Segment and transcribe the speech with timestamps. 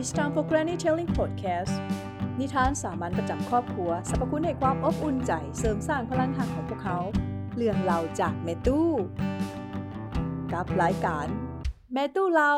[0.00, 1.74] It's time for Granny Telling Podcast
[2.40, 6.98] นิทานสามัญประจำครอบครัวสรรพคุณให้ความอบอุ่นใจเสริมสร้างพลังหักของพวกเขา
[7.56, 8.90] เรื่องเราจากแม่ตู้
[10.52, 11.26] กับรายการ
[11.92, 12.52] แม่ตู้เรา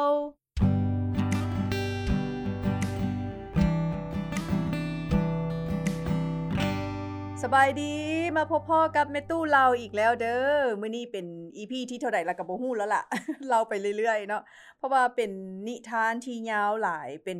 [7.42, 11.26] สบายดี มาพบพ่อกับแม่ตู้เราอีกแล้วเด้อมื้อนี้เป็น
[11.56, 13.02] EP ที่เท่าใดแล้วก็บ่ฮู้แล้วล่ะ
[13.50, 14.42] เราไปเรื่อยๆเนาะ
[14.76, 15.30] เพราะว่าเป็น
[15.66, 17.38] นิทานที่ยาวหลายเป็น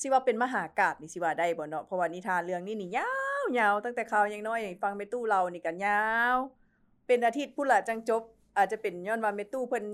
[0.00, 2.90] สิว่าเป็นมหากาพย์นี่สิว่าได้บ่เนาะเพราะว่านิทานเรื่องนี้นี่
[3.58, 6.36] ยาวๆตั้งแต่ข่าวยังน้อยฟังแม่ตู้เรานี่ก็ยาว
[7.06, 8.22] เป็นอาทิตย์พุ่นละจังจบ
[8.56, 9.86] อาจจะเป็นย้อนว่าแม่ตู้เพิ่น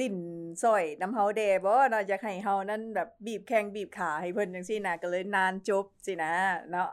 [0.00, 0.16] ลิ้น
[0.62, 6.32] ซอยนำเฮาแดบ่เนาะอยากให้เฮานั้นแบบบีบแข้งบีบขาให้เพิ่นจังซี่นะก็เลยนานจบสินะ
[6.70, 6.88] เนาะ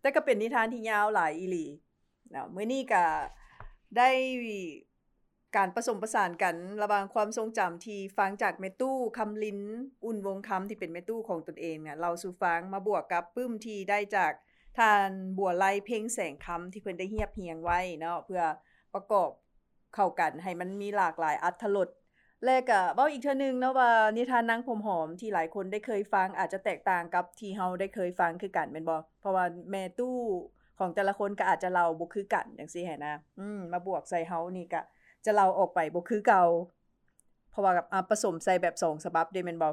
[0.00, 1.66] แต่ก็เป็นนิทานที่ยาวหลายอีหลี
[2.30, 3.04] เนาะมื้อนี้ก็
[3.96, 4.10] ได้
[5.56, 9.60] การผสมประสานกันระหว่างความทรงจำที่ฟังจากแม่ตู้คำลิ้น
[10.04, 14.32] อุ่นวงคำที่เป็นแม่ตู้ของตนเองเนี่ยเราสู่ฟังมาบวกกับปึ้มที่ได้จาก
[14.78, 18.42] ทานบัวไลเพ่งแสงคำที่เพิ่นได้เรียบเรียงไว้เนาะเพื่อ
[18.94, 19.30] ประกอบ
[19.94, 21.78] เข้ากันให้มันมีหลากหลายอรร
[22.36, 22.56] ถรสและ
[22.94, 30.16] เว้าอีกเทื่อนึงเนาะว่านิทานนางผมหอมที่หลายคนได้เคยฟังอาจจะแตกต่างกับที่เฮาได้เคยฟังคือกันแม่นบ่เพราะว่าแม่ตู้
[30.78, 34.80] ของแต่ละคนก็อาจจะเล่าบ่คือกันจังซี่หันะ อืมมาบวกใส่เฮานี่ก็
[35.24, 36.44] จะเล่าออกไปบ่คือเก่า
[37.50, 39.68] เพราะว่ากับผสมใส่แบบ2ฉบับได้แม่นบ่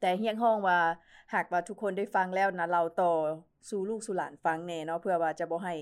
[0.00, 0.78] แต่เฮียงห้องว่า
[1.34, 3.12] หากว่าทุกคนได้ฟังแล้วนะเราต่อ
[3.70, 5.74] สู่ลูกสู่หลานฟังแน่เนาะเพื่อว่าจะบ่ให้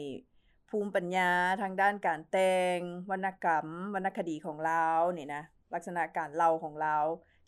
[0.70, 1.31] ภูมิปัญญา
[1.62, 2.79] ทางด้านการแต่ง
[3.11, 5.42] วรรณกรรมวรรณคดีของลาวนี่ยนะ
[5.75, 6.97] ลักษณะการเล่าของลา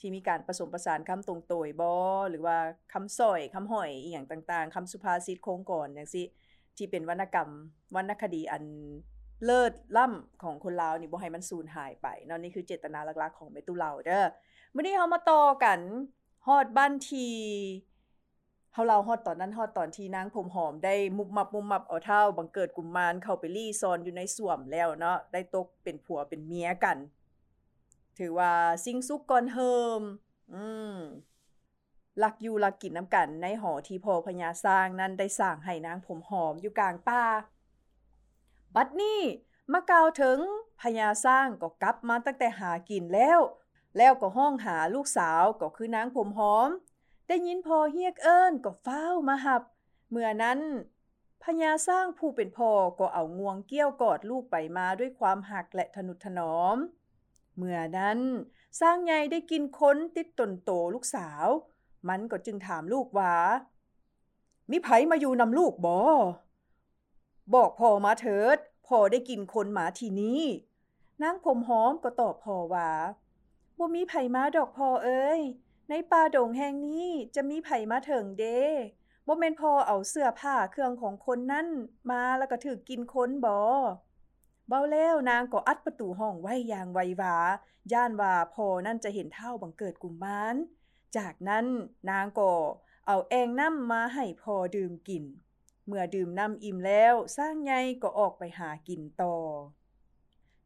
[0.01, 1.93] ที่มีการผสมประสานคำตรงโตยบ่
[2.31, 2.57] หรือว่า
[2.93, 6.27] คำสอยคำหอยอีหยังต่างๆคำสุภาษิตโคงก่อนจังซี่
[6.77, 7.51] ที่เป็นวรรณกรรม
[7.97, 8.65] วรรณคดีอัน
[9.45, 14.27] เลิศล่ำของคนลาวนี่บ่ให้มันสูญหายไปเนาะนี่คือเจตนาหลักๆของแม่ตุเลาเด้อ
[14.75, 15.81] มื้อนี้เฮามาต่อกัน
[16.47, 17.29] ฮอดบ้านที
[18.73, 26.97] เฮาเล่าฮอดตอนนั้นฮอดตอนที่นางผมหอมได้มุบมับมุมมับเอาเท้าบังเกิดกุมมารเข้าไปลี่ซอนอยู่ในส่วมแล้วเนาะได้ตกเป็นผัวเป็นเมียกัน
[28.19, 28.53] ถือว่า
[28.85, 30.03] สิ่งสุขก่อนเฮิม
[30.53, 30.65] อื
[30.97, 30.99] ม
[32.23, 37.25] ลักอยู่ลักกินนำกันในหอที่พ่อพญาสร้างนั้นได้สร้างให้นางผมหอมอยู่กลางป่า
[38.75, 39.21] บัดนี้
[39.73, 40.39] มากล่าวถึง
[40.81, 43.41] พญาสร้างก็กลับมาตั้งแต่หากินแล้ว
[43.97, 46.69] แล้วก็ห้องหาลูกสาวก็คือนางผมหอม
[47.29, 49.63] ได้ยินพอเฮียกเอิ้นก็ฟ้ามาหับ
[50.11, 50.61] เมื่อนั้น
[51.43, 56.77] พญาสร้างผู้เป็นพ่อก็เอางวงเกี้ยวกอดลูกไปมาด้วยความหักและทนุถนอม
[57.59, 58.19] เมื่อนั้น
[58.81, 61.47] สร้างใหญ่ได้กินค้นติดตนโตลูกสาว
[62.09, 63.35] มันก็จึงถามลูกว่า
[64.71, 66.01] มีไผมาอยู่นำลูกบอ
[67.55, 70.43] บอกพ่อมาเถิดพ่อได้กินคนหมาทีนี้
[71.23, 72.91] นางผมหอมก็ตอบพ่อว่า
[73.79, 75.41] บ่มีไผมาดอกพ่อเอ้ย
[75.89, 78.45] ในป่าดงแห่งนี้จะมีไผมาเถิงเด
[79.27, 81.67] บ่แม่นพ่อเอาเสื้อผ้าเครื่องของคนนั้น
[82.11, 83.57] มาแล้วก็ถือกินคนบ่
[84.69, 87.37] เบาแล้วนางก็อัดประตูห้องไว้อย่างไววา
[87.93, 90.57] ย่านว่าพอนั่นจะเห็นเท่าบังเกิดกุมมาน
[91.17, 91.67] จากนั้น
[92.11, 92.53] นางก็
[93.07, 95.25] เอาแองน้ำมาให้พอดื่มกิน
[95.87, 99.37] เมื่อดื่มน้ำอิ่มแล้วสร้างใหญ่ก็ออกไปหากินต่อ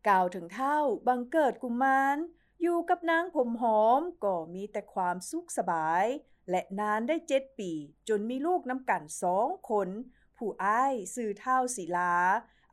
[0.06, 2.16] กล่าวถึงเท่าบังเกิดกุมมาน
[2.62, 6.04] อยู่กับนางผมหอมก็มีแต่ความสุขสบาย
[6.50, 7.72] และนานได้7ปี
[8.08, 9.02] จนมีลูกน้ำกัน
[9.36, 9.88] 2คน
[10.36, 12.14] ผู้อ้ายสื่อเท่าศิลา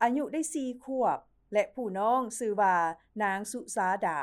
[0.02, 1.18] อายุได้4ขวบ
[1.52, 2.76] และผู้น้องสื่อว่า
[3.22, 4.20] นางสุสาดา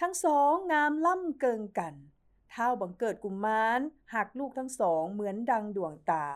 [0.00, 1.94] ทั้งสองงามล่ำเกิงกัน
[2.50, 3.80] เท่าบังเกิดกุมมาน
[4.14, 6.26] หักลูกทั้งสองเหมือนดังดวงตา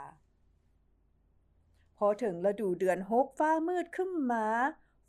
[1.99, 4.47] พอถึงฤดูเดือน6ฟ้ามืดขึ้นมา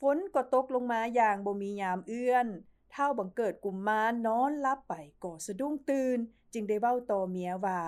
[0.02, 2.48] ฝนก็ตกลงมาอย่างบ่มียามเอื้อน
[2.92, 4.94] เท่าบังเกิดกุมมานนอนลับไป
[5.24, 6.18] ก็สะดุ้งตื่น
[6.53, 7.81] จึงได้เว้าต่อเมียว่า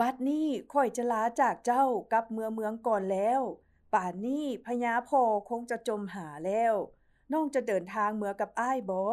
[0.00, 3.40] บัดนี้ค่อยจะลาจากเจ้ากับเมือเมืองก่อนแล้ว
[3.94, 6.74] ป่านนี้พญาพ่อคงจะจมหาแล้ว
[7.32, 9.04] น้องจะเดินทางเมือกับอ้ายบอ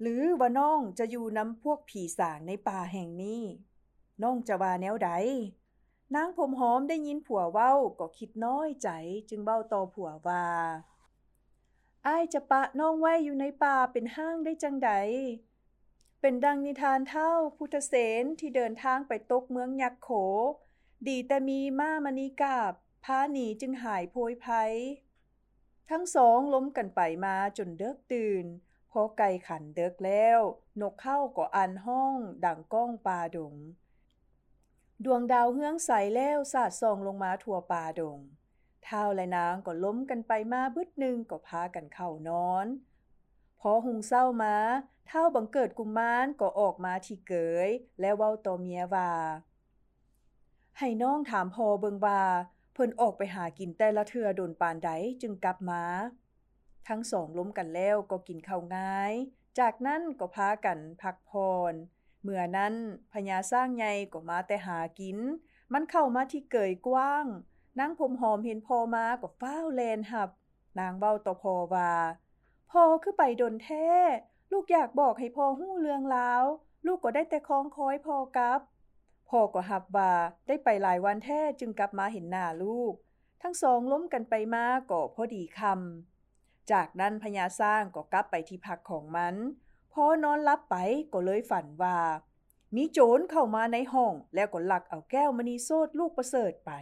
[0.00, 3.42] หรือว่าน้องจะอยู่นำพวกผีสางในป่าแห่งนี้
[4.22, 5.10] น้องจะว่าแนวใด
[6.14, 8.88] นางผมหอมได้ยินผัวเว้าก็คิดน้อยใจ
[9.28, 10.46] จึงเบ้าต่อผัวว่า
[12.06, 14.92] อ้ายจะปะน้องไว้อยู่ในป่าเป็นห้างได้จังใด
[16.20, 20.10] เป็นดังนิทานเท่าพุทธเสนที่เดินทางไปตกเมืองยักษ์โข
[21.08, 22.72] ดีแต่มีม้ามณีกาบ
[23.04, 24.72] พาหนีจึงหายโพยภัย
[25.90, 28.44] ทั้งสองล้มกันไปมาจนเดิกตื่น
[28.90, 30.38] พอไก่ขันเดิกแล้ว
[30.80, 33.54] นกเข้าก็อันห้อง ดังก้องป่าดง
[35.04, 38.18] ดวงดาวเฮืองใสแล้วสาดส่องลงมาทั่วป่าดง
[38.86, 42.66] ท้าวและนางก็ล้มกันไปมาบึดหนึ่งก็พากันเข้านอน
[43.60, 44.56] พอหุงเศร้ามา
[45.06, 47.34] เท่าบังเกิดกุมมานก็ออกมาที่เก
[47.68, 47.70] ย
[48.00, 49.10] แล้วเว้าต่อเมียว่า
[50.78, 52.22] ให้น้องถามพอเบิงว่า
[52.72, 54.90] เพิ่นออกไปหากินแต่ละเทือโดนปานใด
[55.22, 55.82] จึงกลับมา
[56.88, 59.12] ทั้งสองล้มกันแล้วก็กินข้าวง่าย
[59.58, 61.32] จากนั้นก็พากันพักพ
[61.70, 61.72] ร
[62.22, 62.74] เมื่อนั้น
[63.12, 65.18] พญาสร้างใหญ่ก็มาแต่หากิน
[65.72, 67.26] มันเข้ามาที่เกยกว้าง
[67.78, 70.30] นางผมหอมเห็นพอมาก็ฟ้าวแลนหับ
[70.78, 71.92] นางเบ้าต่อพอว่า
[72.70, 73.86] พอคือไปดนแท้
[74.52, 76.44] ลูกอยากบอกให้พอหู้เรื่องราว
[76.86, 78.60] ลูกก็ได้แต่คองคอยพอกับ
[79.32, 80.12] พ่อก็หับว่า
[80.46, 82.94] ได้ไปหลายวันแท้จึงกลับมาเห็นหน้าลูก
[83.42, 89.34] ทั้งสองล้มกันไปมาก็พอดีคำจากนั้นพญาสร้างก็กลับไปที่พักของมัน
[89.92, 90.76] พอนอนลับไป
[91.12, 91.98] ก็เลยฝันว่า
[92.76, 96.72] มีโจรเข้ามาในห้องแล้วก็ลักเอาแก้วมณีโซดลูกประเสริฐไป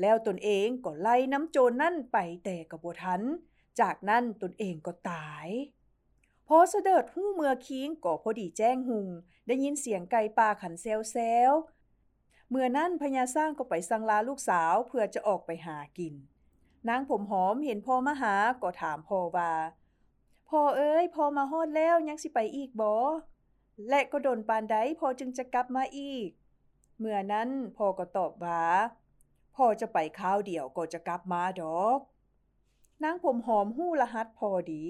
[0.00, 3.22] แล้วตนเองก็ไล่น้ำโจรนั่นไปแต่กระบทัน
[3.80, 5.48] จากนั้นตนเองก็ตาย
[6.48, 9.08] พอเสดิดหู้เมือคิงก็พอดีแจ้งหุง
[9.46, 11.16] ได้ยินเสียงไก่ป่าขันเซลเซ
[11.50, 11.52] ล
[12.50, 16.14] เมื่อนั้นพญาสร้างก็ไปสังลาลูกสาวเพื่อจะออกไปหากิน
[16.88, 19.52] นางผมหอมเห็นพ่อมาหาก็ถามพ่อว่า
[20.48, 22.92] พ่อเอ้ยพ่อมาฮอดแล้วยังสิไปอีกบ่
[23.88, 26.28] และก็ดนปานใดพ่อจึงจะกลับมาอีก
[26.98, 28.62] เมื่อนั้นพ่อก็ตอบว่า
[29.56, 32.00] พ่อจะไปข้าวเดียวก็จะกลับมาดอก
[33.02, 34.84] นางผมหอมหู้รหัสพอดี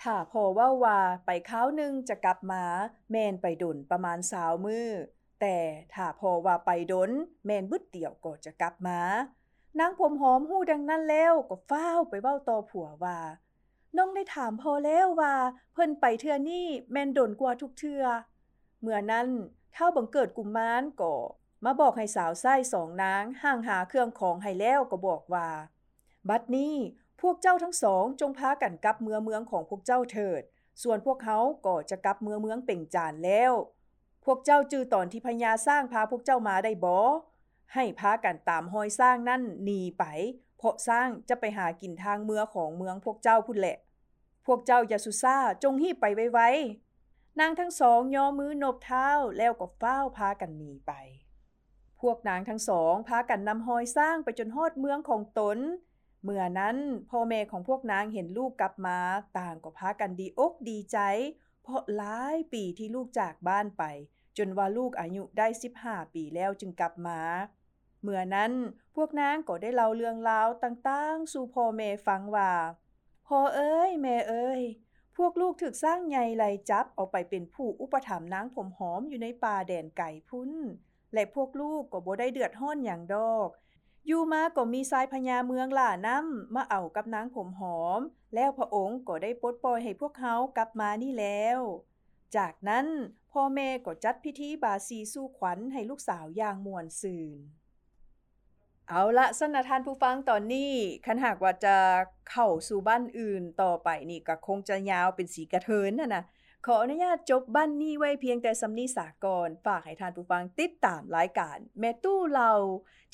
[0.00, 2.62] ถ้าพ่อว้าว่าไปข้าวนึงจะกลับมา
[3.10, 4.88] แมนไปดุนประมาณ20มือ
[5.40, 5.56] แต่
[5.94, 7.10] ถ้าพอว่าไปดน
[7.44, 9.00] แมนบึดเดี่ยวก็จะกลับมา
[9.78, 13.18] นางผมหอมหู้ดังนั้นแล้วก็ฟ้าไปเว้าต่อผัวว่า
[13.96, 15.34] น้องได้ถามพอแล้วว่า
[15.72, 18.04] เพิ่นไปเทือนี้แมนดนกว่าทุกเทื่อ
[18.80, 19.28] เมื่อนั้น
[19.72, 21.14] เท่าบังเกิดกุมมานก็
[21.64, 25.48] มาบอกให้สาวไส้สองนางห่างหาเครื่องของให้แล้วก็บอกว่า
[26.28, 26.74] บัดนี้
[27.20, 30.42] พวกเจ้าทั้งสองจงพากันกลับเมืองเมืองของพวกเจ้าเถิด
[30.82, 33.52] ส่วนพวกเขาก็จะกลับเมืองเมืองเป่งจานแล้ว
[34.30, 36.94] พวกเจ้าจื้อตอนที่พญาสร้างพาพวกเจ้ามาได้บ่
[37.74, 40.04] ให้พากันตามหอยสร้างนั่นหนีไป
[40.58, 43.76] เพราะสร้างจะไปหากินทางเมืองของเมืองพวกเจ้าพุ่นแหละ
[44.46, 49.08] พวกเจ้าอย่าสุซ่าจงหีบไปไวๆนางทั้งสองย่อมือนบเท้า
[49.38, 50.92] แล้วก็เฝ้าพากันหนีไป
[52.00, 55.58] พวกนางทั้งสองพากันนำหอยสร้างไปจนฮอดเมืองของตน
[56.22, 56.76] เมื่อนั้น
[57.10, 58.98] พ่อแม่ของพวกนางเห็นลูกกลับมา
[59.38, 60.98] ต่างก็พากันดีอกดีใจ
[61.62, 63.84] เพราะหลายปีที่ลูกจากบ้านไป
[64.38, 65.46] จนว่าลูกอายุได้
[65.80, 67.20] 15 ปีแล้วจึงกลับมา
[68.02, 68.52] เมื่อนั้น
[68.96, 72.52] พวกนางก็ได้เล่าเรื่องราวต่างๆ สู่พ่อแม่ฟังว่า
[73.26, 74.62] พ่อเอ้ยแม่เอ้ย
[75.16, 80.50] พวกลูกถึกสร้างใหญ่ไล่จับเอาไปเป็นผู้อุปถัมภ์นางผมหอมอยู่ในป่าแดนไก่พุ่น
[81.14, 83.48] และพวกลูกก็บ่ได้เดือดห้อนอย่างดอก
[84.06, 88.00] อยู่มาก็มีสายพญาเมืองล่าน้ำมาเอากับนางผมหอม
[88.34, 91.58] แล้วพระองค์ก็ได้ปลดปล่อยให้พวกเขากลับมานี่แล้ว
[92.36, 92.86] จากนั้น
[93.32, 97.38] พ่อแม่ก็จัดพิธีบาสีสู้ขวัญให้ลูกสาวอย่างมวนซืน
[98.88, 100.72] เอาละสนทานผู้ฟังตอนนี้
[101.06, 101.76] คันหากว่าจะ
[102.30, 106.24] เข้าสู่บ้านอื่นต่อไปนี่ก็คงจะยาวเป็นสีกระเทินน่ะนะ
[106.66, 112.52] ขออนุญาตจบบ้านนี้ไว้เพียงแต่สำนีสากรฝากให้ทานผู้ฟังติดตามรายการ แม่ตู้เรา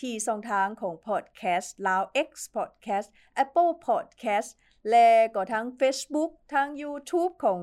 [0.01, 3.09] ที่สองทางของ Podcast ลาว X Podcast
[3.45, 4.51] Apple Podcast
[4.91, 7.61] และก็ทั้ง Facebook ทั้ง YouTube ของ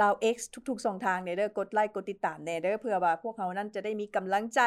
[0.00, 0.36] ลาว X
[0.68, 4.60] ทุกๆสองทางเนี่ยเด้อกดไลค์กดติดตามแน่เด้อเพื่อว่าพวกเขานั้นจะได้มีกำลังใจ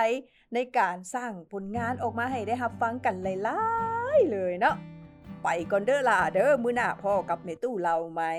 [0.53, 3.61] ในการสร้างผลงานออกมาให้ได้รับฟังกันหลา
[4.17, 4.75] ยๆเลยเนาะ
[5.43, 8.33] ไปก่อนเด้อล่ะเด้อมื้อหน้าพ่อกับแม่ตู้เราใหม่